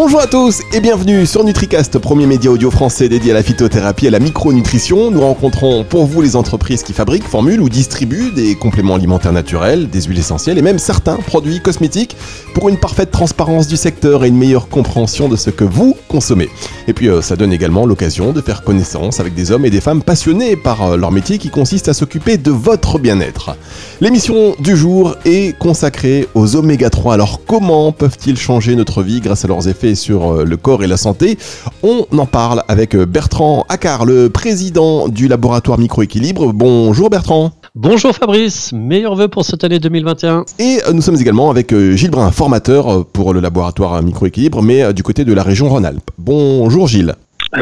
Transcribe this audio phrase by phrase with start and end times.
[0.00, 4.04] Bonjour à tous et bienvenue sur NutriCast, premier média audio français dédié à la phytothérapie
[4.04, 5.10] et à la micronutrition.
[5.10, 9.90] Nous rencontrons pour vous les entreprises qui fabriquent, formulent ou distribuent des compléments alimentaires naturels,
[9.90, 12.16] des huiles essentielles et même certains produits cosmétiques
[12.54, 16.48] pour une parfaite transparence du secteur et une meilleure compréhension de ce que vous consommez.
[16.86, 19.80] Et puis euh, ça donne également l'occasion de faire connaissance avec des hommes et des
[19.80, 23.56] femmes passionnés par euh, leur métier qui consiste à s'occuper de votre bien-être.
[24.00, 27.14] L'émission du jour est consacrée aux oméga 3.
[27.14, 30.86] Alors comment peuvent-ils changer notre vie grâce à leurs effets sur euh, le corps et
[30.86, 31.38] la santé.
[31.82, 36.52] On en parle avec euh, Bertrand Accard, le président du laboratoire Microéquilibre.
[36.52, 37.52] Bonjour Bertrand.
[37.74, 40.44] Bonjour Fabrice, meilleurs vœux pour cette année 2021.
[40.58, 45.02] Et euh, nous sommes également avec Gilles Brun, formateur pour le laboratoire Microéquilibre, mais du
[45.02, 46.10] côté de la région Rhône-Alpes.
[46.18, 47.14] Bonjour Gilles.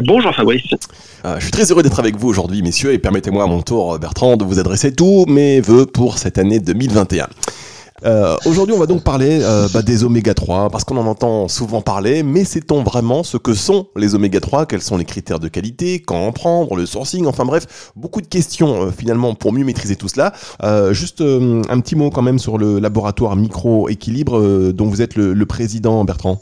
[0.04, 0.62] Bonjour Fabrice.
[1.24, 4.36] je suis très heureux d'être avec vous aujourd'hui, messieurs, et permettez-moi à mon tour, Bertrand,
[4.36, 7.28] de vous adresser tous mes vœux pour cette année 2021.
[8.04, 11.48] Euh, aujourd'hui, on va donc parler euh, bah, des oméga 3 parce qu'on en entend
[11.48, 15.40] souvent parler, mais sait-on vraiment ce que sont les oméga 3 Quels sont les critères
[15.40, 16.00] de qualité?
[16.00, 16.76] Quand en prendre?
[16.76, 17.26] Le sourcing?
[17.26, 20.32] Enfin bref, beaucoup de questions euh, finalement pour mieux maîtriser tout cela.
[20.92, 26.04] juste un petit mot quand même sur le laboratoire micro-équilibre dont vous êtes le président,
[26.04, 26.40] Bertrand.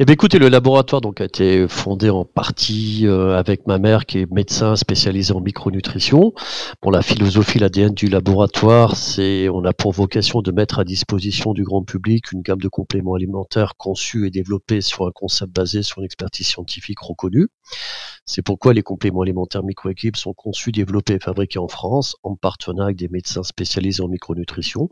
[0.00, 4.06] Eh bien, écoutez, le laboratoire donc a été fondé en partie euh, avec ma mère
[4.06, 6.32] qui est médecin spécialisé en micronutrition.
[6.80, 11.52] Pour la philosophie, l'ADN du laboratoire, c'est on a pour vocation de mettre à disposition
[11.52, 15.82] du grand public une gamme de compléments alimentaires conçus et développés sur un concept basé
[15.84, 17.46] sur une expertise scientifique reconnue.
[18.26, 22.86] C'est pourquoi les compléments alimentaires microéquipes sont conçus, développés et fabriqués en France en partenariat
[22.86, 24.88] avec des médecins spécialisés en micronutrition.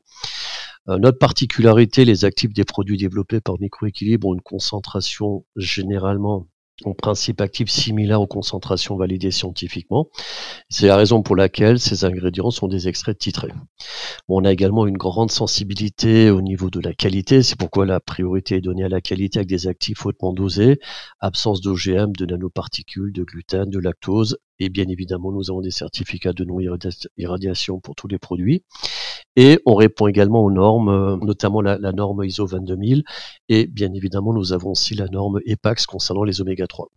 [0.89, 6.47] Euh, notre particularité, les actifs des produits développés par microéquilibre ont une concentration généralement
[6.85, 10.09] en principe actif similaire aux concentrations validées scientifiquement.
[10.69, 13.53] C'est la raison pour laquelle ces ingrédients sont des extraits titrés.
[14.29, 18.57] On a également une grande sensibilité au niveau de la qualité, c'est pourquoi la priorité
[18.57, 20.79] est donnée à la qualité avec des actifs hautement dosés,
[21.21, 26.33] absence d'OGM, de nanoparticules, de gluten, de lactose, et bien évidemment nous avons des certificats
[26.33, 28.65] de non-irradiation pour tous les produits.
[29.37, 33.03] Et on répond également aux normes, euh, notamment la, norme ISO 22000.
[33.48, 36.89] Et bien évidemment, nous avons aussi la norme EPAX concernant les oméga 3.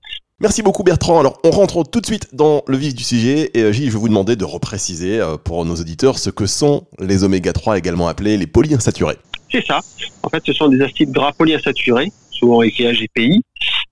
[0.41, 1.17] Merci beaucoup Bertrand.
[1.19, 3.93] Alors on rentre tout de suite dans le vif du sujet et euh, Gilles, je
[3.93, 7.77] vais vous demander de repréciser euh, pour nos auditeurs ce que sont les oméga 3
[7.77, 9.17] également appelés les polyinsaturés.
[9.49, 9.79] C'est ça.
[10.23, 13.41] En fait, ce sont des acides gras polyinsaturés, souvent écrits AGPI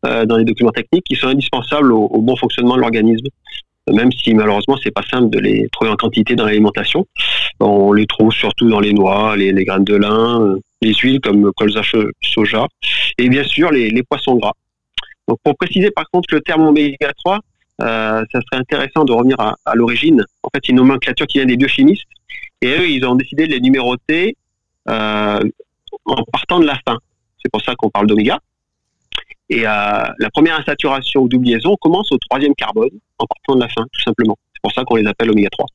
[0.04, 3.28] dans les documents techniques, qui sont indispensables au bon fonctionnement de l'organisme
[3.92, 7.06] même si malheureusement c'est pas simple de les trouver en quantité dans l'alimentation.
[7.60, 11.82] On les trouve surtout dans les noix, les, graines de lin, les huiles comme colza
[12.22, 12.68] soja,
[13.18, 14.54] et bien sûr les, poissons gras.
[15.28, 17.40] Donc pour préciser par contre le terme oméga 3,
[17.82, 20.24] euh, ça serait intéressant de revenir à, l'origine.
[20.44, 22.08] En fait, c'est une nomenclature qui vient des biochimistes,
[22.62, 24.36] et eux ils ont décidé de les numéroter
[24.90, 25.40] euh,
[26.06, 26.98] en partant de la fin.
[27.42, 28.40] C'est pour ça qu'on parle d'oméga.
[29.50, 32.90] Et euh, la première insaturation ou doubliaison commence au troisième carbone
[33.20, 34.38] en partant de la fin, tout simplement.
[34.54, 35.66] C'est pour ça qu'on les appelle oméga 3.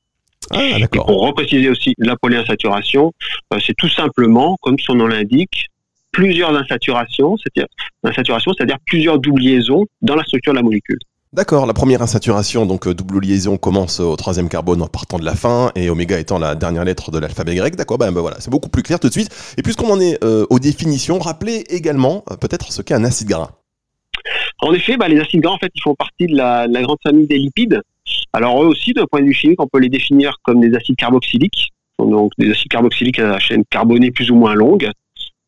[0.51, 3.13] Ah, et pour repréciser aussi la polyinsaturation,
[3.53, 5.67] euh, c'est tout simplement, comme son nom l'indique,
[6.13, 7.69] plusieurs insaturations, c'est-à-dire
[8.03, 10.99] insaturation, c'est-à-dire plusieurs doubliaisons dans la structure de la molécule.
[11.35, 15.25] D'accord, la première insaturation, donc euh, double liaison, commence au troisième carbone en partant de
[15.27, 17.77] la fin, et oméga étant la dernière lettre de l'alphabet grec.
[17.77, 19.29] D'accord, ben, ben, voilà, c'est beaucoup plus clair tout de suite.
[19.59, 23.58] Et puisqu'on en est euh, aux définitions, rappelez également peut-être ce qu'est un acide gras.
[24.61, 27.27] En effet, bah, les acides gras, en fait, ils font partie de la, grande famille
[27.27, 27.81] des lipides.
[28.33, 30.97] Alors eux aussi, d'un point de vue chimique, on peut les définir comme des acides
[30.97, 31.69] carboxyliques.
[31.99, 34.91] Donc des acides carboxyliques à la chaîne carbonée plus ou moins longue.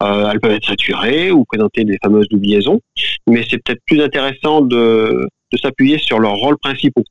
[0.03, 2.81] Euh, elles peuvent être saturées ou présenter des fameuses doubliaisons.
[3.29, 5.29] Mais c'est peut-être plus intéressant de,
[5.61, 7.05] s'appuyer sur leurs rôles principaux.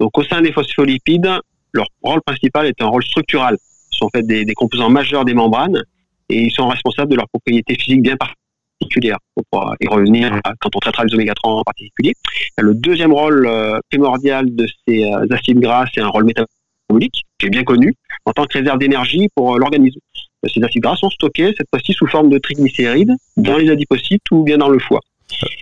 [0.00, 1.30] Donc au sein des phospholipides,
[1.72, 3.56] leur rôle principal est un rôle structural.
[3.90, 5.82] Ce sont en fait des, des composants majeurs des membranes
[6.28, 8.45] et ils sont responsables de leurs propriétés physiques bien particulières
[8.78, 9.18] particulière.
[9.36, 12.14] On pourra y revenir quand on traitera les oméga 3 en particulier.
[12.58, 17.46] Le deuxième rôle euh, primordial de ces euh, acides gras, c'est un rôle métabolique, qui
[17.46, 17.94] est bien connu,
[18.24, 20.00] en tant que réserve d'énergie pour euh, l'organisme.
[20.46, 24.44] Ces acides gras sont stockés, cette fois-ci, sous forme de triglycérides, dans les adipocytes ou
[24.44, 25.00] bien dans le foie.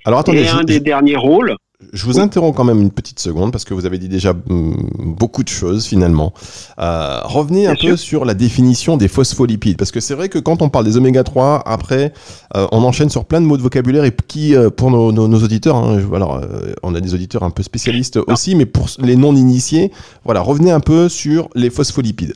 [0.04, 1.54] Alors attendez, Et un des derniers rôles,
[1.92, 4.74] je vous interromps quand même une petite seconde parce que vous avez dit déjà mm,
[4.98, 6.32] beaucoup de choses finalement.
[6.78, 10.62] Euh, revenez un peu sur la définition des phospholipides parce que c'est vrai que quand
[10.62, 12.12] on parle des oméga 3, après
[12.56, 15.76] euh, on enchaîne sur plein de mots de vocabulaire et qui euh, pour nos, auditeurs,
[15.76, 16.40] hein, alors
[16.82, 19.90] on a des auditeurs un peu spécialistes aussi, mais pour les non initiés,
[20.24, 22.34] voilà, revenez un peu sur les phospholipides.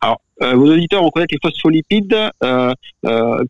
[0.00, 2.16] Alors, vos auditeurs, on connaît les phospholipides,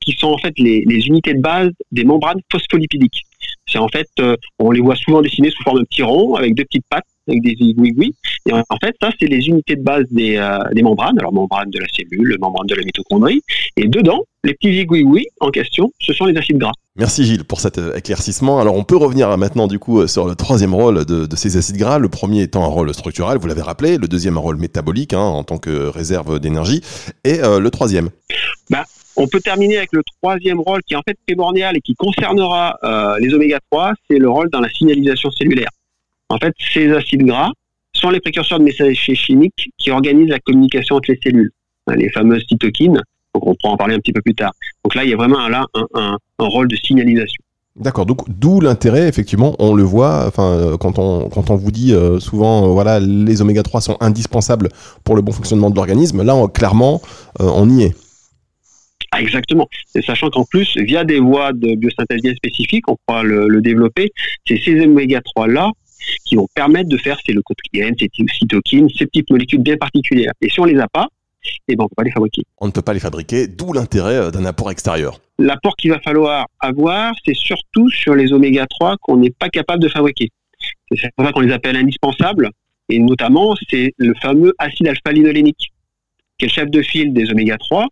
[0.01, 3.25] qui sont en fait les, les, unités de base des membranes phospholipidiques.
[3.73, 6.55] C'est en fait, euh, on les voit souvent dessinés sous forme de petits ronds avec
[6.55, 8.15] deux petites pattes, avec des oui
[8.47, 11.19] Et en fait, ça, c'est les unités de base des, euh, des membranes.
[11.19, 13.41] Alors, membrane de la cellule, membrane de la mitochondrie.
[13.79, 16.73] Et dedans, les petits zigouigouis en question, ce sont les acides gras.
[16.97, 18.61] Merci Gilles pour cet euh, éclaircissement.
[18.61, 21.99] Alors on peut revenir maintenant du coup sur le troisième rôle de, ces acides gras.
[21.99, 23.97] Le premier étant un rôle structural, vous l'avez rappelé.
[23.97, 26.83] Le deuxième un rôle métabolique hein, en tant que réserve d'énergie.
[27.25, 28.11] Et le troisième
[28.69, 28.85] bah,
[29.17, 32.79] on peut terminer avec le troisième rôle qui est en fait primordial et qui concernera
[32.83, 35.71] euh, les oméga 3, c'est le rôle dans la signalisation cellulaire.
[36.29, 37.51] En fait, ces acides gras
[37.95, 41.53] sont les précurseurs de messages chimiques qui organisent la communication entre les cellules,
[41.87, 43.01] hein, les fameuses cytokines.
[43.35, 44.53] Donc on pourra en parler un petit peu plus tard.
[44.85, 47.43] Donc là, il y a vraiment là un, rôle de signalisation.
[47.77, 51.71] D'accord, donc d'où l'intérêt, effectivement, on le voit, enfin, euh, quand on, quand on vous
[51.71, 54.69] dit euh, souvent, voilà, les oméga 3 sont indispensables
[55.05, 57.01] pour le bon fonctionnement de l'organisme, là, clairement,
[57.39, 57.95] on y est.
[59.15, 59.69] Ah, exactement.
[59.95, 64.11] Et sachant qu'en plus, via des voies de biosynthèse bien spécifiques, on pourra le, développer,
[64.47, 65.71] c'est ces oméga 3 là
[66.25, 70.33] qui vont permettre de faire ces leucotriènes, ces cytokines, ces petites molécules bien particulières.
[70.41, 71.09] Et si on les a pas,
[71.69, 72.43] eh ben on peut pas les fabriquer.
[72.59, 75.21] On ne peut pas les fabriquer, d'où l'intérêt euh, d'un apport extérieur.
[75.39, 79.83] L'apport qu'il va falloir avoir, c'est surtout sur les oméga 3 qu'on n'est pas capable
[79.83, 80.31] de fabriquer.
[80.91, 82.51] C'est pour ça qu'on les appelle indispensables,
[82.89, 85.72] et notamment c'est le fameux acide alpha-linolénique
[86.43, 87.87] qui est le chef de file des oméga 3.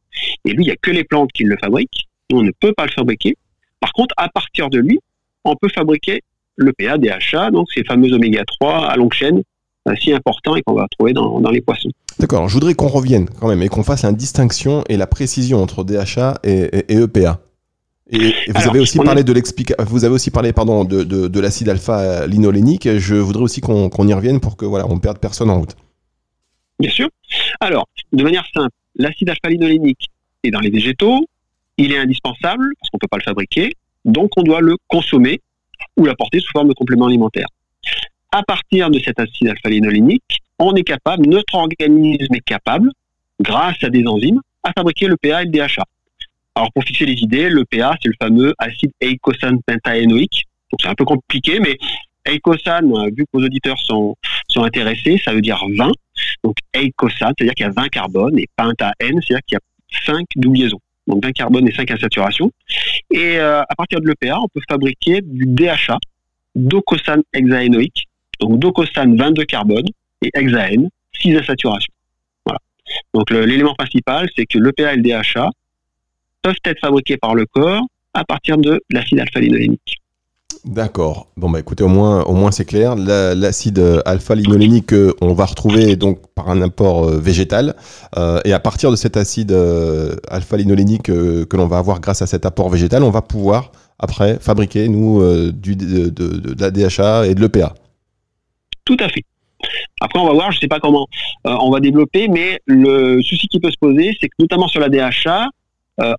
[0.45, 2.09] Et lui, il n'y a que les plantes qui le fabriquent.
[2.33, 3.37] on ne peut pas le fabriquer.
[3.81, 4.99] Par contre, à partir de lui,
[5.45, 6.21] on peut fabriquer
[6.57, 9.43] le PA, DHA, donc ces fameux oméga 3 à longue chaîne,
[9.89, 11.89] euh, si importants et qu'on va trouver dans, les poissons.
[12.19, 15.63] D'accord, je voudrais qu'on revienne quand même et qu'on fasse la distinction et la précision
[15.63, 17.41] entre DHA et, EPA.
[18.11, 19.33] Et, vous, avez aussi parlé de
[19.87, 22.89] vous avez aussi parlé pardon, de, de, l'acide alpha-linolénique.
[22.99, 25.77] Je voudrais aussi qu'on y revienne pour que voilà, on perde personne en route.
[26.81, 27.11] Bien sûr.
[27.61, 30.09] Alors, de manière simple, l'acide alpha-linolénique
[30.43, 31.29] est dans les végétaux,
[31.77, 33.75] il est indispensable parce qu'on ne peut pas le fabriquer,
[34.07, 35.41] donc on doit le consommer
[35.99, 37.49] ou l'apporter sous forme de complément alimentaire.
[38.33, 42.91] À partir de cet acide alpha-linolénique, on est capable, notre organisme est capable,
[43.41, 45.85] grâce à des enzymes, à fabriquer le PA et le DHA.
[46.55, 50.45] Alors pour fixer les idées, le PA c'est le fameux acide eicosane pentaénoïque.
[50.73, 51.77] Donc c'est un peu compliqué, mais
[52.25, 54.17] eicosane, vu que vos auditeurs sont,
[54.51, 55.91] sont intéressés, ça veut dire 20.
[56.45, 60.15] Donc eicosane, c'est-à-dire qu'il y a 20 carbones, et penta N, c'est-à-dire qu'il y a
[60.15, 60.81] 5 double-liaisons.
[61.07, 62.53] Donc 20 carbones et 5 insaturations.
[63.11, 65.99] Et euh, à partir de l'EPA, on peut fabriquer du DHA,
[66.55, 68.09] docosane hexaénoïque.
[68.41, 69.89] Donc docosane 22 carbones
[70.23, 70.89] et hexaène
[71.21, 71.93] 6 insaturations.
[72.45, 72.59] Voilà.
[73.15, 75.51] Donc l'élément principal, c'est que l'EPA et le DHA
[76.43, 80.01] peuvent être fabriqués par le corps à partir de l'acide alpha-linolénique.
[80.67, 81.29] D'accord.
[81.39, 82.95] Bon bah écoutez, au moins, au moins c'est clair.
[82.95, 87.75] L'acide euh, alpha-linolénique, euh, on va retrouver donc par un apport euh, végétal.
[88.45, 89.53] et à partir de cet acide
[90.29, 94.89] alpha-linolénique que l'on va avoir grâce à cet apport végétal, on va pouvoir après fabriquer
[94.89, 95.23] nous
[95.53, 97.75] du, de, la DHA et de l'EPA.
[98.85, 99.25] Tout à fait.
[100.01, 101.07] Après, on va voir, je ne sais pas comment
[101.45, 104.89] on va développer, mais le souci qui peut se poser, c'est que notamment sur la
[104.89, 105.47] DHA,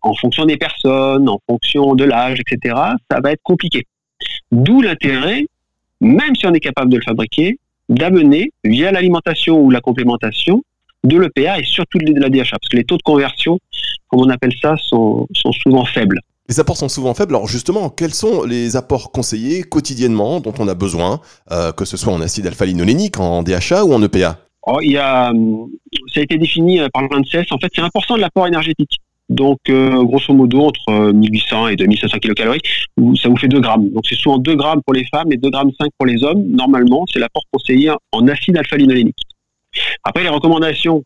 [0.02, 2.76] en fonction des personnes, en fonction de l'âge, etc.,
[3.10, 3.86] ça va être compliqué.
[4.52, 5.46] D'où l'intérêt,
[6.02, 7.58] même si on est capable de le fabriquer,
[7.90, 10.64] d'amener via l'alimentation ou la complémentation
[11.04, 13.60] de l'EPA et surtout de la DHA, parce que les taux de conversion,
[14.08, 16.20] comme on appelle ça, sont, souvent faibles.
[16.50, 17.36] Les apports sont souvent faibles.
[17.36, 21.22] Alors justement, quels sont les apports conseillés quotidiennement dont on a besoin,
[21.52, 24.38] euh, que ce soit en acide alpha-linolénique, en DHA ou en EPA
[24.68, 25.32] oh, il y a,
[26.14, 27.52] Ça a été défini euh, par l'ANSES.
[27.52, 29.00] En fait, c'est important de l'apport énergétique.
[29.32, 32.60] Donc, euh, grosso modo, entre 1800 euh, et 2500 kilocalories,
[33.16, 33.90] ça vous fait 2 grammes.
[33.92, 36.44] Donc, c'est souvent 2 grammes pour les femmes et 2 grammes 5 pour les hommes.
[36.50, 39.22] Normalement, c'est l'apport conseillé en acide alpha-linolénique.
[40.04, 41.06] Après, les recommandations,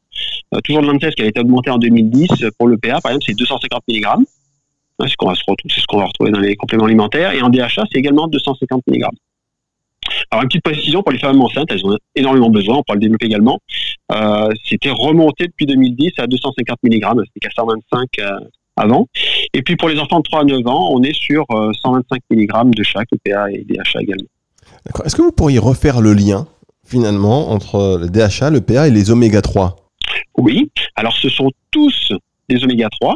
[0.56, 2.28] euh, toujours de l'ANSES qui a été augmenté en 2010
[2.58, 4.06] pour le PA, par exemple, c'est 250 mg.
[4.06, 4.24] Hein,
[5.00, 7.32] c'est ce qu'on va, ce qu'on va retrouver dans les compléments alimentaires.
[7.32, 9.04] Et en DHA, c'est également 250 mg.
[10.32, 13.02] Alors une petite précision pour les femmes enceintes, elles ont énormément besoin, on pourra le
[13.02, 13.60] développer également.
[14.12, 18.40] Euh, c'était remonté depuis 2010 à 250 mg, c'était qu'à 125 euh,
[18.76, 19.08] avant.
[19.54, 22.36] Et puis pour les enfants de 3 à 9 ans, on est sur 125 euh,
[22.36, 24.28] mg de chaque EPA et DHA également.
[24.86, 25.06] D'accord.
[25.06, 26.48] Est-ce que vous pourriez refaire le lien
[26.86, 29.76] finalement entre le DHA, le PA et les oméga 3
[30.38, 30.72] Oui.
[30.96, 32.12] Alors ce sont tous
[32.50, 33.16] des oméga 3.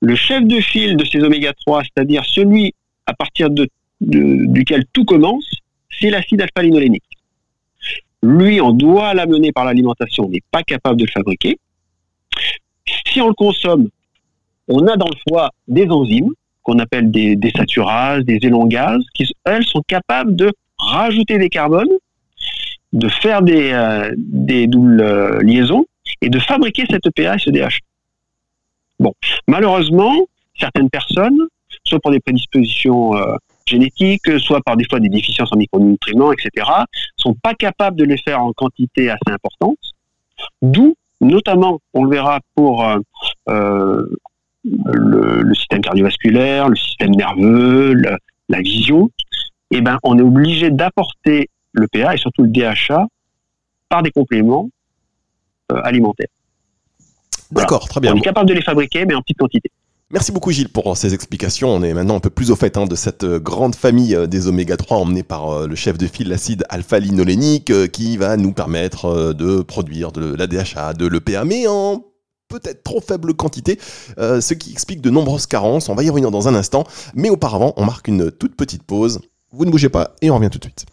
[0.00, 2.74] Le chef de file de ces oméga 3, c'est-à-dire celui
[3.06, 3.68] à partir de
[4.00, 5.50] duquel tout commence,
[6.00, 7.04] c'est l'acide alpha-linolénique.
[8.22, 11.58] Lui, on doit l'amener par l'alimentation, on n'est pas capable de le fabriquer.
[13.06, 13.88] Si on le consomme,
[14.66, 19.30] on a dans le foie des enzymes qu'on appelle des, des saturases, des élongases, qui
[19.44, 21.88] elles sont capables de rajouter des carbones,
[22.92, 25.86] de faire des, euh, des doubles euh, liaisons
[26.20, 27.80] et de fabriquer cette EPA et ce DH.
[28.98, 29.12] Bon,
[29.46, 30.26] malheureusement,
[30.58, 31.38] certaines personnes,
[31.84, 33.36] soit pour des prédispositions euh,
[33.68, 36.66] génétiques, soit par des fois des déficiences en micronutriments, etc.,
[37.16, 39.78] sont pas capables de les faire en quantité assez importante.
[40.62, 42.98] D'où, notamment, on le verra pour euh,
[43.48, 44.18] euh,
[44.64, 47.94] le, système cardiovasculaire, le système nerveux,
[48.48, 49.10] la vision,
[49.70, 53.06] eh ben, on est obligé d'apporter le PA et surtout le DHA
[53.88, 54.70] par des compléments
[55.72, 56.28] euh, alimentaires.
[57.50, 58.12] D'accord, très bien.
[58.12, 59.70] On est capable de les fabriquer, mais en petite quantité.
[60.10, 61.68] Merci beaucoup Gilles pour ces explications.
[61.68, 64.26] On est maintenant un peu plus au fait hein, de cette euh, grande famille euh,
[64.26, 69.34] des oméga 3 emmenée par le chef de file, l'acide alpha-linolénique, qui va nous permettre
[69.34, 72.06] de produire de la DHA, de l'EPA, mais en
[72.48, 73.78] peut-être trop faible quantité,
[74.16, 75.90] ce qui explique de nombreuses carences.
[75.90, 76.84] On va y revenir dans un instant,
[77.14, 79.20] mais auparavant, on marque une toute petite pause.
[79.52, 80.86] Vous ne bougez pas et on revient tout de suite.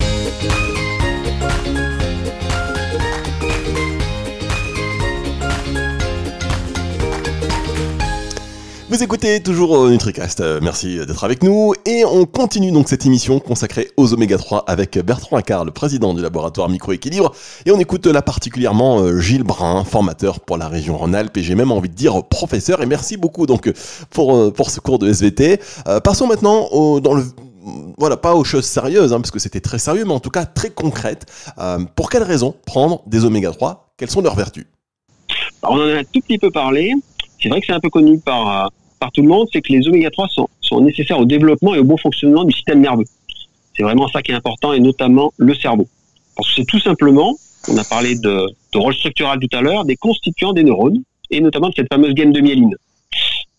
[8.96, 13.42] Vous écoutez toujours NutriCast, euh, merci d'être avec nous et on continue donc cette émission
[13.42, 17.34] consacrée aux oméga 3 avec Bertrand Accard, le président du laboratoire Microéquilibre
[17.66, 21.56] et on écoute là particulièrement euh, Gilles Brun, formateur pour la région Rhône-Alpes et j'ai
[21.56, 23.70] même envie de dire professeur et merci beaucoup donc
[24.12, 25.60] pour, euh, pour ce cours de SVT.
[26.02, 26.70] passons maintenant
[27.02, 27.24] dans le
[27.98, 30.46] voilà, pas aux choses sérieuses, hein, parce que c'était très sérieux, mais en tout cas
[30.46, 31.26] très concrète.
[31.96, 34.68] Pour quelles raisons prendre des oméga 3 Quelles sont leurs vertus?
[35.64, 36.94] On en a un tout petit peu parlé.
[37.42, 38.70] C'est vrai que c'est un peu connu par,
[39.12, 40.28] tout le monde, c'est que les oméga 3
[40.62, 43.06] sont, nécessaires au développement et au bon fonctionnement du système nerveux.
[43.76, 45.88] C'est vraiment ça qui est important, et notamment le cerveau.
[46.36, 47.36] Parce que c'est tout simplement,
[47.68, 51.42] on a parlé de, de rôle structural tout à l'heure, des constituants des neurones, et
[51.42, 52.76] notamment de cette fameuse gaine de myéline.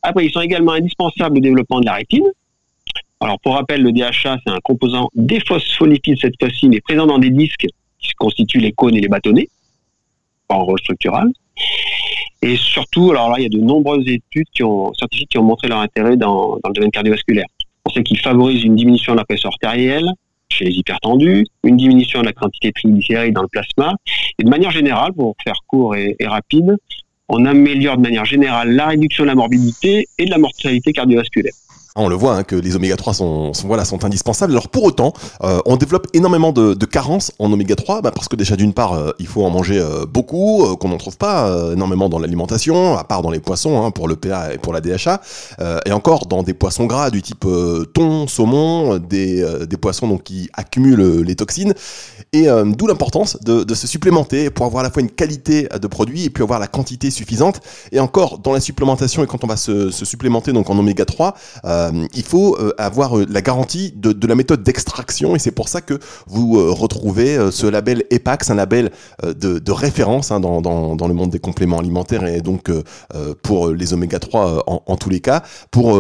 [0.03, 2.27] Après, ils sont également indispensables au développement de la rétine,
[3.21, 7.31] alors pour rappel, le DHA, c'est un composant déphospholipides cette fois-ci, mais présent dans des
[7.31, 7.67] disques
[7.99, 9.49] qui constituent les cônes et les bâtonnets,
[10.49, 11.29] en rôle structural.
[12.43, 15.43] Et surtout, alors là, il y a de nombreuses études qui ont, scientifiques qui ont
[15.43, 17.47] montré leur intérêt dans, le domaine cardiovasculaire.
[17.85, 20.09] On sait qu'il favorise une diminution de la pression artérielle
[20.49, 23.95] chez les hypertendus, une diminution de la quantité de triglycérides dans le plasma,
[24.39, 26.77] et de manière générale, pour faire court et rapide,
[27.29, 31.53] on améliore de manière générale la réduction de la morbidité et de la mortalité cardiovasculaire.
[31.97, 34.53] Ah, on le voit hein, que les oméga 3 sont, voilà, sont indispensables.
[34.53, 38.37] Alors pour autant, euh, on développe énormément de, carences en oméga 3 bah, parce que
[38.37, 42.11] déjà d'une part, euh, il faut en manger euh, beaucoup, qu'on n'en trouve pas énormément
[42.11, 45.21] dans l'alimentation, à part dans les poissons hein, pour le PA et pour la DHA,
[45.87, 47.47] et encore dans des poissons gras du type
[47.95, 51.73] thon, saumon, des, des poissons donc qui accumulent les toxines.
[52.33, 56.25] Et d'où l'importance de, se supplémenter pour avoir à la fois une qualité de produit
[56.25, 57.61] et puis avoir la quantité suffisante.
[57.93, 61.05] Et encore dans la supplémentation et quand on va se, se supplémenter donc en oméga
[61.05, 61.35] 3,
[61.95, 65.69] euh, il faut euh, avoir euh, la garantie de, la méthode d'extraction et c'est pour
[65.69, 68.91] ça que vous retrouvez ce label EPAX, un label
[69.23, 72.71] de, référence hein, dans, le monde des compléments alimentaires et donc
[73.43, 75.99] pour les oméga 3 en, tous les cas, pour,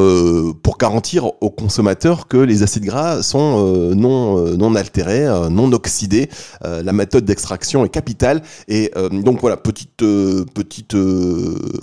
[0.62, 6.28] pour garantir aux consommateurs que les acides gras sont non, non altérés, non oxydés.
[6.62, 10.96] la méthode d'extraction est capitale et donc voilà, petite, petite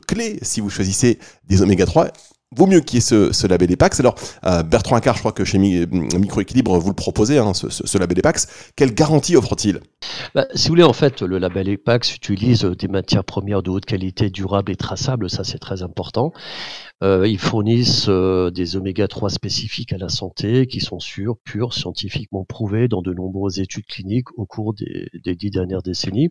[0.08, 2.08] clé si vous choisissez des oméga 3
[2.56, 4.00] vaut mieux qu'il y ait ce, label EPAX.
[4.00, 8.20] Alors, euh, Bertrand Accard, je crois que chez Microéquilibre, vous le proposez, hein, ce, label
[8.20, 8.48] EPAX.
[8.76, 9.80] Quelle garantie offre-t-il?
[10.36, 13.86] Bah, Si vous voulez, en fait, le label EPAX utilise des matières premières de haute
[13.86, 15.30] qualité, durables et traçables.
[15.30, 16.32] Ça, c'est très important.
[17.02, 21.74] Euh, ils fournissent euh, des oméga 3 spécifiques à la santé qui sont sûrs, purs,
[21.74, 26.30] scientifiquement prouvés dans de nombreuses études cliniques au cours des, des dix dernières décennies.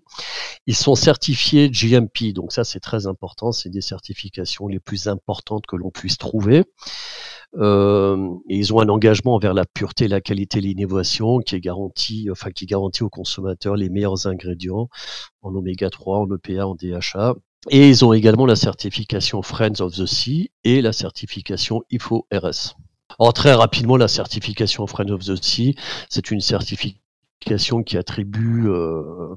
[0.66, 5.66] Ils sont certifiés GMP, donc ça c'est très important, c'est des certifications les plus importantes
[5.66, 6.64] que l'on puisse trouver.
[7.56, 12.50] Euh, ils ont un engagement envers la pureté, la qualité, l'innovation qui est garantie, enfin
[12.50, 14.88] qui garantit aux consommateurs les meilleurs ingrédients
[15.42, 17.34] en oméga 3, en EPA, en DHA
[17.70, 22.74] et ils ont également la certification Friends of the Sea et la certification IFO-RS.
[23.18, 25.76] Alors très rapidement, la certification Friends of the Sea,
[26.08, 27.01] c'est une certification
[27.84, 29.34] qui attribue, euh,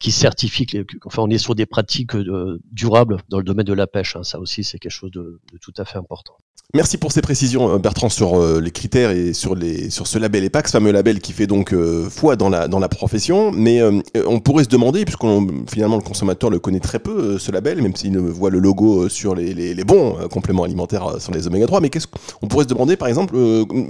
[0.00, 0.66] qui certifie,
[1.04, 4.16] enfin on est sur des pratiques euh, durables dans le domaine de la pêche.
[4.16, 4.22] Hein.
[4.22, 6.34] Ça aussi, c'est quelque chose de, tout à fait important.
[6.74, 10.44] Merci pour ces précisions, euh, Bertrand, sur les critères et sur, les, sur ce label
[10.44, 11.74] EPAC, ce fameux label qui fait donc
[12.10, 13.50] foi dans la, dans la profession.
[13.52, 13.80] Mais
[14.26, 17.96] on pourrait se demander, puisqu'on finalement le consommateur le connaît très peu, ce label, même
[17.96, 21.66] s'il ne voit le logo sur les, les, les bons compléments alimentaires sur les oméga
[21.66, 23.34] 3, mais qu'est-ce qu'on pourrait se demander, par exemple,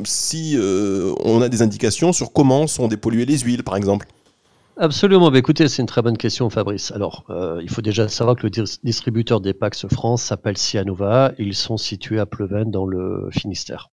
[0.04, 0.56] si
[1.24, 4.06] on a des indications sur comment sont dépolluées les huiles, par exemple
[4.80, 5.34] Absolument.
[5.34, 6.92] Écoutez, c'est une très bonne question, Fabrice.
[6.92, 11.32] Alors, euh, il faut déjà savoir que le distributeur des Pax France s'appelle Cianova.
[11.38, 13.90] Ils sont situés à Pleven, dans le Finistère.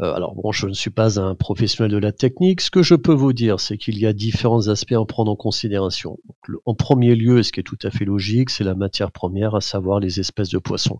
[0.00, 2.60] Euh, alors bon, je ne suis pas un professionnel de la technique.
[2.60, 5.36] Ce que je peux vous dire, c'est qu'il y a différents aspects à prendre en
[5.36, 6.18] considération.
[6.66, 9.60] en premier lieu, ce qui est tout à fait logique, c'est la matière première, à
[9.60, 10.98] savoir les espèces de poissons.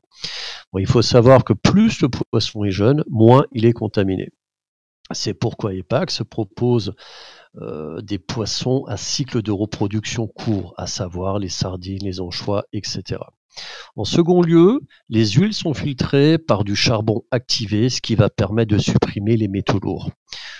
[0.79, 4.31] il faut savoir que plus le poisson est jeune, moins il est contaminé.
[5.13, 6.95] C'est pourquoi EPAX propose
[7.57, 13.21] euh, des poissons à cycle de reproduction court, à savoir les sardines, les anchois, etc.
[13.97, 18.73] En second lieu, les huiles sont filtrées par du charbon activé, ce qui va permettre
[18.73, 20.11] de supprimer les métaux lourds.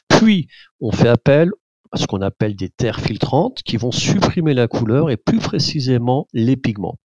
[0.09, 0.49] Puis,
[0.81, 1.51] on fait appel
[1.93, 6.27] à ce qu'on appelle des terres filtrantes qui vont supprimer la couleur et plus précisément
[6.33, 6.99] les pigments.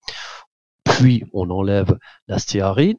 [0.83, 2.97] Puis, on enlève la stéarine.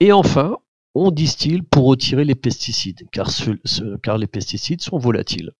[0.00, 0.56] Et enfin,
[0.96, 3.28] on distille pour retirer les pesticides, car,
[4.02, 5.52] car, les pesticides sont volatiles.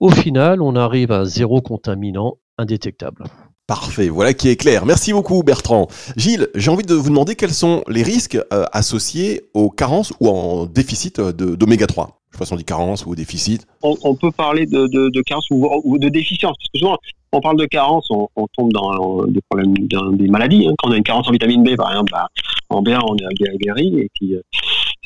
[0.00, 3.24] Au final, on arrive à zéro contaminant indétectable.
[3.68, 4.84] Parfait, voilà qui est clair.
[4.84, 5.86] Merci beaucoup Bertrand.
[6.16, 10.28] Gilles, j'ai envie de vous demander quels sont les risques euh, associés aux carences ou
[10.28, 13.66] en déficit d'oméga 3 je sais pas si on dit carence ou déficit.
[13.82, 16.56] On, peut parler de, de, carence ou, de déficience.
[16.56, 16.96] Parce que souvent,
[17.32, 20.66] on parle de carence, on, tombe dans des problèmes, dans des maladies.
[20.66, 20.72] Hein.
[20.78, 22.28] Quand on a une carence en vitamine B, par exemple, bah,
[22.70, 23.98] en B1, on est aguerri.
[23.98, 24.40] Et puis, euh,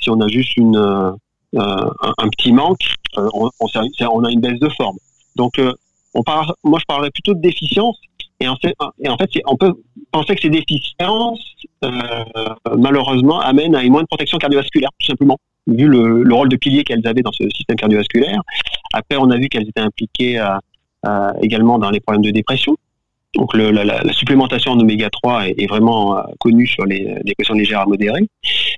[0.07, 1.11] si on a juste une, euh,
[1.55, 4.97] un, petit manque, euh, on, a une baisse de forme.
[5.35, 5.61] Donc,
[6.15, 7.99] on parle, moi, je parlerais plutôt de déficience.
[8.39, 8.75] Et en fait,
[9.47, 9.73] on peut
[10.13, 11.41] penser que ces déficiences,
[12.77, 16.85] malheureusement, amènent à une moindre protection cardiovasculaire, tout simplement vu le, le rôle de pilier
[16.85, 18.41] qu'elles avaient dans ce système cardiovasculaire.
[18.93, 20.57] Après, on a vu qu'elles étaient impliquées euh,
[21.07, 22.77] euh, également dans les problèmes de dépression.
[23.37, 27.55] Donc le, la, la, supplémentation en oméga 3 est, vraiment euh, connue sur les dépressions
[27.55, 28.29] légères à modérées.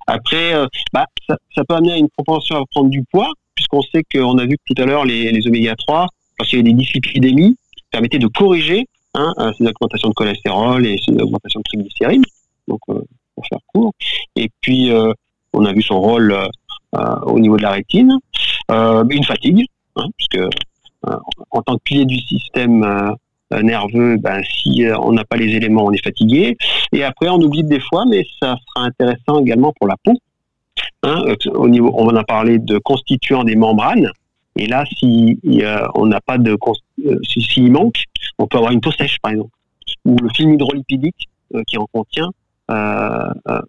[0.07, 0.53] Après,
[0.93, 4.39] bah, ça, ça, peut amener à une propension à prendre du poids, puisqu'on sait qu'on
[4.39, 6.07] a vu tout à l'heure les, les oméga 3,
[6.39, 7.57] lorsqu'il y avait des dyslipidémies,
[7.91, 12.25] permettaient de corriger hein, ces augmentations de cholestérol et ces augmentations de triglycérides.
[12.67, 13.93] Donc, pour faire court.
[14.35, 14.91] Et puis,
[15.53, 16.35] on a vu son rôle
[16.95, 18.17] euh, au niveau de la rétine,
[18.71, 21.19] euh, une fatigue, hein, puisque euh,
[21.51, 23.15] en tant que pilier du système
[23.51, 26.57] nerveux, ben, si on n'a pas les éléments, on est fatigué.
[26.93, 30.13] Et après, on oublie des fois, mais ça sera intéressant également pour la peau.
[31.03, 31.23] Hein,
[31.55, 34.11] au niveau, on a parlé de constituants des membranes.
[34.57, 35.39] Et là, si
[35.95, 36.57] on n'a pas de,
[37.23, 38.03] si, manque,
[38.39, 39.51] on peut avoir une peau sèche, par exemple,
[40.05, 41.29] ou le film hydrolipidique
[41.67, 42.31] qui en contient
[42.71, 43.61] euh, euh,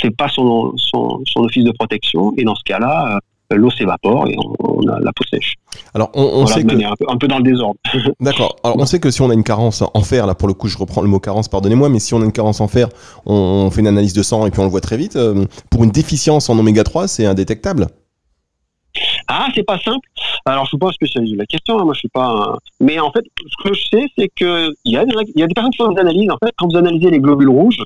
[0.00, 3.18] c'est pas son, son, son, office de protection, et dans ce cas-là, euh,
[3.56, 5.54] l'eau s'évapore et on, a la peau sèche.
[5.94, 7.78] Alors on, on sait que un peu, un peu, dans le désordre.
[8.20, 8.56] D'accord.
[8.64, 10.68] Alors on sait que si on a une carence en fer, là pour le coup
[10.68, 12.88] je reprends le mot carence, pardonnez-moi, mais si on a une carence en fer,
[13.26, 15.18] on, fait une analyse de sang et puis on le voit très vite.
[15.70, 17.88] Pour une déficience en oméga 3, c'est indétectable.
[19.28, 20.08] Ah, c'est pas simple.
[20.44, 21.78] Alors, je suis pas un spécialiste de la question.
[21.78, 21.84] Hein.
[21.84, 22.58] Moi, je suis pas.
[22.80, 25.46] Mais en fait, ce que je sais, c'est que il y, a des, y a
[25.46, 26.30] des personnes qui font des analyses.
[26.30, 27.84] En fait, quand vous analysez les globules rouges, euh,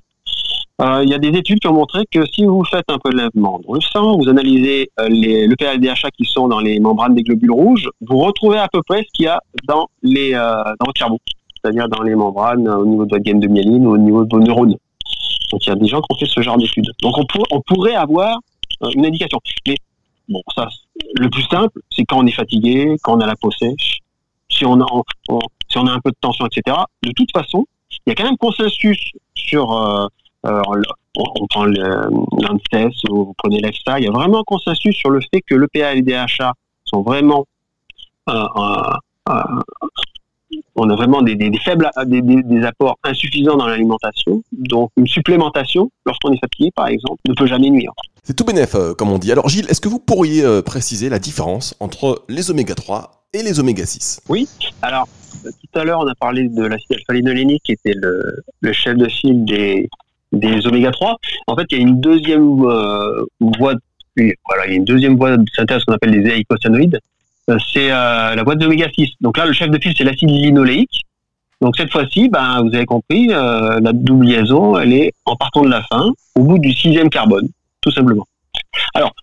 [0.81, 3.75] il y a des études qui ont montré que si vous faites un prélèvement dans
[3.75, 7.53] le sang, vous analysez euh, les, le PLDHA qui sont dans les membranes des globules
[7.53, 10.99] rouges, vous retrouvez à peu près ce qu'il y a dans, les, euh, dans votre
[10.99, 11.21] cerveau,
[11.63, 14.35] c'est-à-dire dans les membranes au niveau de votre gaine de myéline ou au niveau de
[14.35, 14.77] vos neurones.
[15.53, 16.91] Donc il y a des gens qui ont fait ce genre d'études.
[17.03, 18.39] Donc on, on pourrait avoir
[18.97, 19.39] une indication.
[19.69, 19.77] Mais
[20.29, 20.69] bon, ça,
[21.15, 23.99] le plus simple, c'est quand on est fatigué, quand on a la peau sèche,
[24.51, 24.87] si on a,
[25.69, 26.77] si on a un peu de tension, etc.
[27.03, 27.67] De toute façon,
[28.07, 28.99] il y a quand même consensus
[29.35, 30.07] sur euh,
[30.45, 35.21] on, prend l'ANSES ou vous prenez l'EFSA, il y a vraiment un consensus sur le
[35.21, 36.53] fait que l'EPA et le DHA
[36.85, 37.47] sont vraiment
[38.29, 38.47] euh,
[40.77, 44.43] on a vraiment des, faibles des, apports insuffisants dans l'alimentation.
[44.53, 47.93] Donc une supplémentation, lorsqu'on est fatigué par exemple, ne peut jamais nuire.
[48.23, 49.33] C'est tout bénef, euh, comme on dit.
[49.33, 53.61] Alors Gilles, est-ce que vous pourriez préciser la différence entre les oméga 3 et les
[53.61, 54.49] oméga 6 Oui,
[54.83, 55.09] alors
[55.43, 59.09] tout à l'heure on a parlé de l'acide alpha-linolénique qui était le, le chef de
[59.09, 59.89] file des,
[60.35, 61.17] des oméga 3.
[61.47, 63.75] En fait, il y a une deuxième euh, voie,
[64.17, 66.99] voilà, il y a une deuxième voie de synthèse qu'on appelle les éicosanoïdes.
[67.51, 69.09] Euh, c'est euh, la voie d'oméga 6.
[69.21, 71.03] Donc là, le chef de file, c'est l'acide linoléique.
[71.61, 75.71] Donc cette fois-ci, ben, vous avez compris, la double liaison, elle est en partant de
[75.71, 77.49] la fin, au bout du sixième carbone,
[77.81, 78.27] tout simplement.
[78.93, 79.15] Alors,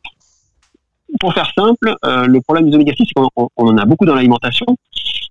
[1.20, 4.66] pour faire simple, le problème des oméga 6, c'est qu'on en a beaucoup dans l'alimentation.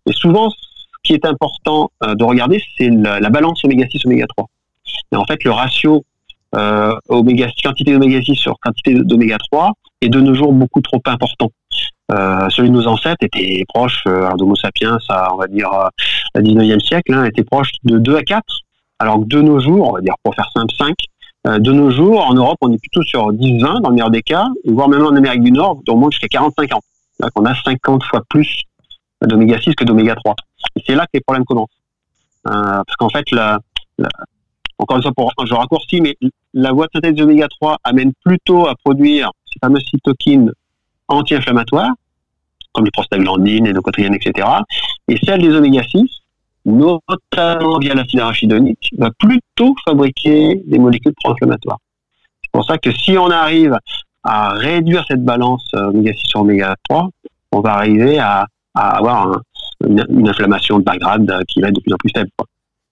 [0.06, 0.56] Et souvent, ce
[1.02, 4.46] qui est important de regarder, c'est la, la balance oméga 6, oméga 3.
[5.12, 6.04] Et en fait, le ratio
[6.56, 11.00] euh, oméga quantité d'oméga 6 sur quantité d'oméga 3 est de nos jours beaucoup trop
[11.06, 11.50] important.
[12.10, 16.40] Euh, celui de nos ancêtres était proche, euh, d'Homo sapiens, ça, on va dire, euh,
[16.40, 18.42] au 19e siècle, hein, était proche de 2 à 4,
[18.98, 20.94] alors que de nos jours, on va dire pour faire simple, 5,
[21.46, 24.22] euh, de nos jours, en Europe, on est plutôt sur 10-20 dans le meilleur des
[24.22, 26.82] cas, voire même en Amérique du Nord, on monte jusqu'à 45 ans.
[27.20, 28.62] Donc on a 50 fois plus
[29.22, 30.34] d'oméga 6 que d'oméga 3.
[30.76, 31.68] Et c'est là que les problèmes commencent.
[32.46, 33.58] Euh, parce qu'en fait, la,
[33.98, 34.08] la,
[34.80, 36.16] encore une fois, pour, je raccourcis, mais
[36.54, 40.52] la voie de synthèse d'oméga 3 amène plutôt à produire ces fameuses cytokines
[41.08, 41.92] anti-inflammatoires,
[42.72, 44.46] comme les prostaglandines, les leucotriennes, etc.
[45.08, 46.08] Et celle des oméga 6,
[46.64, 51.78] notamment via l'acide arachidonique, va plutôt fabriquer des molécules pro-inflammatoires.
[52.42, 53.76] C'est pour ça que si on arrive
[54.22, 57.08] à réduire cette balance oméga 6 sur oméga 3,
[57.52, 59.40] on va arriver à, avoir
[59.86, 62.30] une, inflammation de background qui va être de plus en plus faible.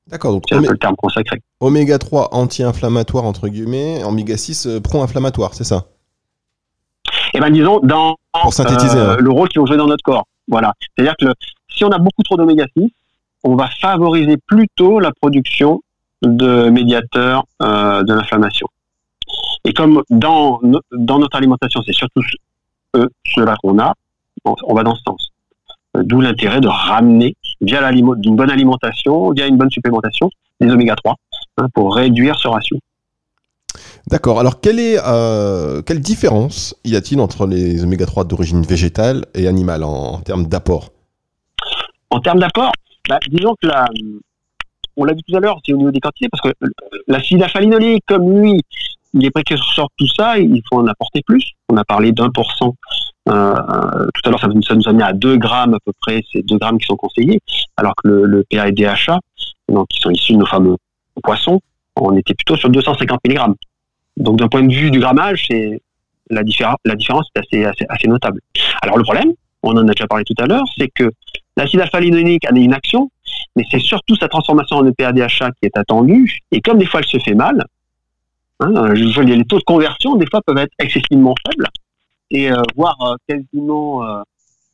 [0.08, 1.40] D'accord, donc c'est un peu le terme consacré.
[1.60, 5.84] Oméga 3 anti-inflammatoire entre guillemets, oméga 6 pro-inflammatoire, c'est ça?
[7.34, 9.16] Eh bien disons dans hein.
[9.18, 10.26] le rôle qu'ils vont jouer dans notre corps.
[10.48, 10.72] Voilà.
[10.96, 11.26] C'est-à-dire que
[11.68, 12.90] si on a beaucoup trop d'oméga 6,
[13.44, 15.80] on va favoriser plutôt la production
[16.22, 18.66] de médiateurs euh, de l'inflammation.
[19.64, 20.60] Et comme dans,
[20.92, 22.22] dans notre alimentation, c'est surtout
[22.96, 23.94] eux, ceux-là qu'on a,
[24.44, 25.32] on va dans ce sens.
[25.96, 30.94] Euh, d'où l'intérêt de ramener, via d'une bonne alimentation, via une bonne supplémentation, des oméga
[30.96, 31.14] 3
[31.58, 32.78] hein, pour réduire ce ratio.
[34.06, 34.40] D'accord.
[34.40, 39.46] Alors, quelle, est, euh, quelle différence y a-t-il entre les oméga 3 d'origine végétale et
[39.46, 40.90] animale en, termes d'apport?
[42.10, 42.72] En termes d'apport,
[43.08, 43.86] bah, disons que la,
[44.96, 46.52] on l'a vu tout à l'heure, c'est au niveau des quantités, parce que
[47.06, 48.62] l'acide alpha-linolénique, comme lui,
[49.14, 51.52] il est précurseur de tout ça, il faut en apporter plus.
[51.68, 52.74] On a parlé d'un pour cent.
[53.28, 56.44] Euh, tout à l'heure, ça, nous a mis à 2 grammes à peu près, c'est
[56.46, 57.40] 2 grammes qui sont conseillés,
[57.76, 59.20] alors que le, le PA et DHA,
[59.90, 60.76] qui sont issus de nos fameux
[61.22, 61.60] poissons,
[61.96, 63.54] on était plutôt sur 250 mg.
[64.16, 65.80] Donc d'un point de vue du grammage, c'est
[66.30, 66.42] la,
[66.84, 68.40] la différence est assez, assez, notable.
[68.82, 71.10] Alors le problème, on en a déjà parlé tout à l'heure, c'est que
[71.56, 73.10] l'acide alpha-linolénique a une action,
[73.56, 76.38] mais c'est surtout sa transformation en EPA-DHA qui est attendue.
[76.52, 77.64] Et comme des fois elle se fait mal,
[78.60, 81.66] hein, les taux de conversion des fois peuvent être excessivement faibles
[82.30, 84.22] et euh, voire euh, quasiment euh,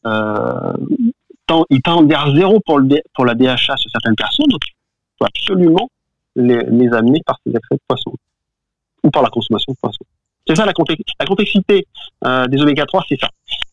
[0.06, 0.72] euh
[1.70, 4.46] ils tendent vers zéro pour, le, pour la DHA sur certaines personnes.
[4.48, 4.72] Donc il
[5.18, 5.90] faut absolument
[6.36, 8.12] les, les amener par ces excès de poisson
[9.02, 10.04] ou par la consommation de poisson.
[10.46, 10.72] C'est ça la,
[11.20, 11.86] la complexité
[12.24, 13.28] euh, des oméga 3, c'est ça.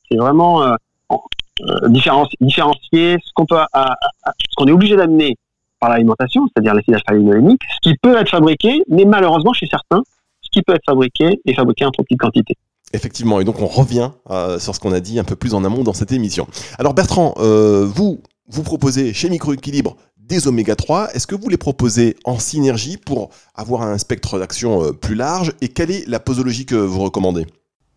[0.09, 0.75] C'est vraiment euh,
[1.11, 5.37] euh, différencier, ce qu'on peut, ce qu'on est obligé d'amener
[5.79, 10.03] par l'alimentation, c'est-à-dire l'acide alpha-linolénique, ce qui peut être fabriqué, mais malheureusement chez certains,
[10.41, 12.55] ce qui peut être fabriqué est fabriqué en trop petite quantité.
[12.93, 14.11] Effectivement, et donc on revient
[14.59, 16.47] sur ce qu'on a dit un peu plus en amont dans cette émission.
[16.77, 19.95] Alors Bertrand, vous, vous proposez chez Microéquilibre
[20.31, 21.13] des oméga 3.
[21.13, 25.53] Est-ce que vous les proposez en synergie pour avoir un spectre d'action euh, plus large?
[25.59, 27.45] Et quelle est la posologie que vous recommandez?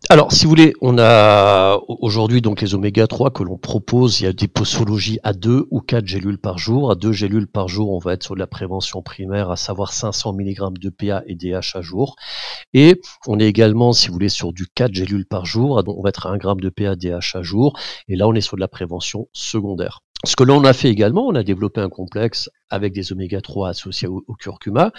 [0.09, 4.19] Alors, si vous voulez, on a aujourd'hui donc les oméga 3 que l'on propose.
[4.19, 6.91] Il y a des posologies à 2 ou 4 gélules par jour.
[6.91, 9.93] À 2 gélules par jour, on va être sur de la prévention primaire, à savoir
[9.93, 12.17] 500 mg de PA et DH à jour.
[12.73, 15.83] Et on est également, si vous voulez, sur du 4 gélules par jour.
[15.87, 17.73] On va être à 1 g de PA, DH à jour.
[18.07, 20.04] Et là, on est sur de la prévention secondaire.
[20.25, 23.69] Ce que l'on a fait également, on a développé un complexe avec des oméga 3
[23.69, 24.91] associés au, curcuma.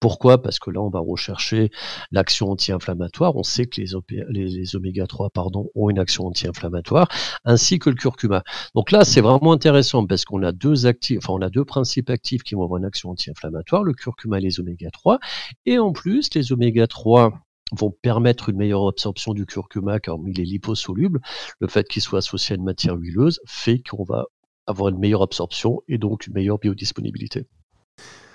[0.00, 0.42] Pourquoi?
[0.42, 1.70] Parce que là, on va rechercher
[2.10, 3.36] l'action anti-inflammatoire.
[3.36, 7.06] On sait que les, oméga 3 pardon, ont une action anti-inflammatoire,
[7.44, 8.42] ainsi que le curcuma.
[8.74, 12.10] Donc là, c'est vraiment intéressant parce qu'on a deux actifs, enfin, on a deux principes
[12.10, 15.20] actifs qui vont avoir une action anti-inflammatoire, le curcuma et les oméga 3.
[15.64, 17.32] Et en plus, les oméga 3
[17.70, 21.20] vont permettre une meilleure absorption du curcuma car il est liposoluble.
[21.60, 24.26] Le fait qu'il soit associé à une matière huileuse fait qu'on va
[24.66, 27.46] avoir une meilleure absorption et donc une meilleure biodisponibilité.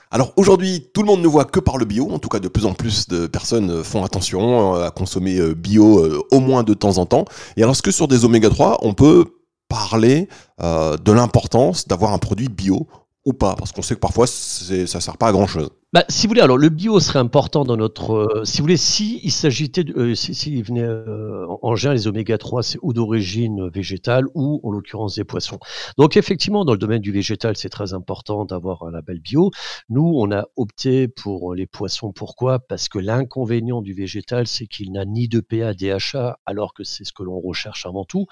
[0.10, 2.48] Alors aujourd'hui, tout le monde ne voit que par le bio, en tout cas de
[2.48, 6.64] plus en plus de personnes font attention euh, à consommer euh, bio euh, au moins
[6.64, 7.26] de temps en temps.
[7.58, 9.26] Et alors est-ce que sur des oméga 3, on peut
[9.68, 12.88] parler de l'importance d'avoir un produit bio
[13.28, 15.70] ou pas Parce qu'on sait que parfois ça sert pas à grand chose.
[15.94, 18.14] Bah, si vous voulez, alors le bio serait important dans notre.
[18.14, 22.38] Euh, si vous voulez, si il s'agitait, euh, si, venait euh, en général les oméga
[22.38, 25.60] 3, c'est ou d'origine végétale ou en l'occurrence des poissons.
[25.98, 29.52] Donc effectivement, dans le domaine du végétal, c'est très important d'avoir un label bio.
[29.90, 32.14] Nous, on a opté pour les poissons.
[32.14, 32.60] Pourquoi?
[32.60, 37.04] Parce que l'inconvénient du végétal, c'est qu'il n'a ni de PA, DHA, alors que c'est
[37.04, 38.28] ce que l'on recherche avant tout.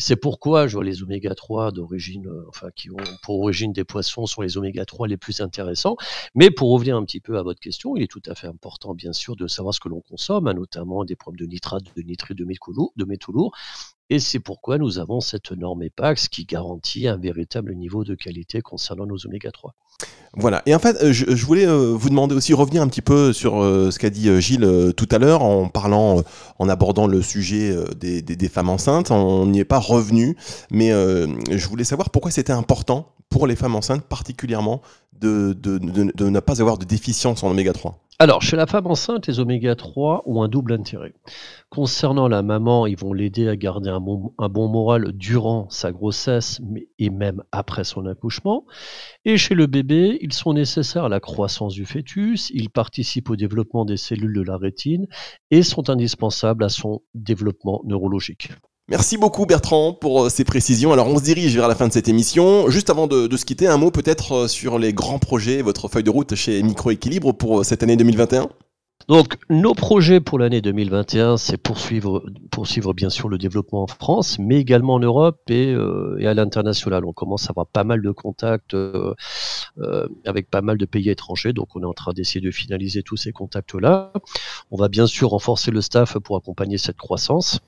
[0.00, 3.84] C'est pourquoi je vois les oméga 3 d'origine, euh, enfin qui ont pour origine des
[3.84, 5.96] poissons sont les oméga 3 les plus intéressants.
[6.34, 8.94] Mais pour revenir un petit peu à votre question, il est tout à fait important
[8.94, 12.02] bien sûr de savoir ce que l'on consomme, hein, notamment des problèmes de nitrate, de
[12.02, 13.52] nitrite, de métaux de métaux lourds.
[14.08, 18.62] Et c'est pourquoi nous avons cette norme EPAX qui garantit un véritable niveau de qualité
[18.62, 19.74] concernant nos oméga 3.
[20.36, 20.62] Voilà.
[20.66, 23.60] Et en fait, euh, je, voulais euh, vous demander aussi revenir un petit peu sur
[23.60, 26.22] euh, ce qu'a dit Gilles tout à l'heure en parlant,
[26.58, 29.10] en abordant le sujet des, femmes enceintes.
[29.10, 30.36] On n'y est pas revenu,
[30.70, 34.82] mais je voulais savoir pourquoi c'était important pour les femmes enceintes particulièrement
[35.20, 37.98] de, de ne pas avoir de déficience en oméga 3.
[38.22, 41.14] Alors, chez la femme enceinte, les oméga 3 ont un double intérêt.
[41.70, 46.60] Concernant la maman, ils vont l'aider à garder un bon, moral durant sa grossesse
[46.98, 48.66] et même après son accouchement.
[49.24, 53.36] Et chez le bébé, ils sont nécessaires à la croissance du fœtus, ils participent au
[53.36, 55.06] développement des cellules de la rétine
[55.50, 58.50] et sont indispensables à son développement neurologique.
[58.90, 60.92] Merci beaucoup Bertrand pour euh, ces précisions.
[60.92, 62.68] Alors on se dirige vers la fin de cette émission.
[62.70, 66.02] Juste avant de, se quitter, un mot peut-être euh, sur les grands projets, votre feuille
[66.02, 68.48] de route chez Microéquilibre pour euh, cette année 2021
[69.06, 74.40] Donc, nos projets pour l'année 2021, c'est poursuivre, poursuivre bien sûr le développement en France,
[74.40, 77.04] mais également en Europe et, à l'international.
[77.04, 78.76] On commence à avoir pas mal de contacts
[80.26, 83.16] avec pas mal de pays étrangers, donc on est en train d'essayer de finaliser tous
[83.16, 84.12] ces contacts-là.
[84.72, 87.60] On va bien sûr renforcer le staff pour accompagner cette croissance.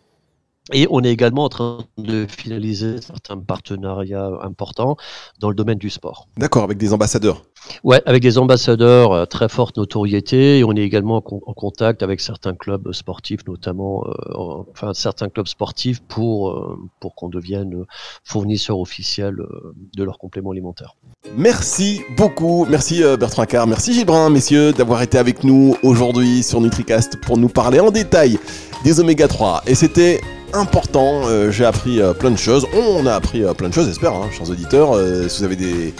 [0.72, 4.96] Et on est également en train de finaliser certains partenariats importants
[5.40, 6.28] dans le domaine du sport.
[6.36, 7.42] D'accord, avec des ambassadeurs.
[7.82, 10.58] Ouais, avec des ambassadeurs à très forte notoriété.
[10.58, 15.48] Et on est également en, contact avec certains clubs sportifs, notamment, euh, enfin certains clubs
[15.48, 17.84] sportifs pour euh, pour qu'on devienne
[18.24, 20.94] fournisseur officiel euh, de leurs compléments alimentaires.
[21.36, 26.60] Merci beaucoup, merci Bertrand Car, merci Gilles Brun, messieurs, d'avoir été avec nous aujourd'hui sur
[26.60, 28.38] NutriCast pour nous parler en détail
[28.84, 29.62] des oméga 3.
[29.66, 30.20] Et c'était
[30.54, 31.22] important.
[31.24, 32.66] Euh, j'ai appris euh, plein de choses.
[32.74, 34.94] On a appris euh, plein de choses, j'espère, hein, chers auditeurs.
[35.28, 35.94] si vous avez des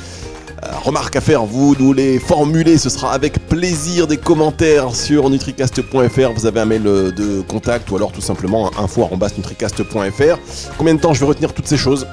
[0.85, 2.79] remarques à faire, vous nous les formulez.
[2.79, 6.33] Ce sera avec plaisir des commentaires sur nutricast.fr.
[6.35, 10.39] Vous avez un mail de contact ou alors tout simplement info.nutricast.fr.
[10.79, 12.07] Combien de temps je vais retenir toutes ces choses?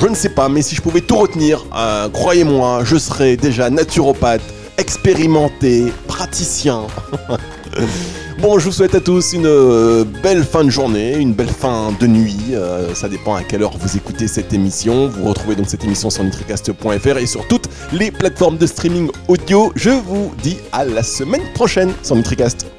[0.00, 1.64] Je ne sais pas, mais si je pouvais tout retenir,
[2.12, 4.42] croyez-moi, je serais déjà naturopathe,
[4.76, 6.86] expérimenté, praticien.
[8.40, 11.90] Bon, je vous souhaite à tous une euh, belle fin de journée, une belle fin
[11.98, 12.36] de nuit.
[12.52, 15.08] Euh, ça dépend à quelle heure vous écoutez cette émission.
[15.08, 19.72] Vous retrouvez donc cette émission sur nitricast.fr et sur toutes les plateformes de streaming audio.
[19.74, 22.77] Je vous dis à la semaine prochaine sur Nitricast.